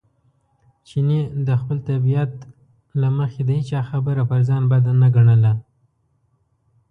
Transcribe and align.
چیني 0.87 1.19
د 1.47 1.49
خپلې 1.61 1.81
طبیعت 1.89 2.33
له 3.01 3.09
مخې 3.17 3.41
د 3.45 3.49
هېچا 3.59 3.81
خبره 3.89 4.23
پر 4.31 4.41
ځان 4.49 4.63
بد 4.71 4.85
نه 5.01 5.07
ګڼله. 5.15 5.53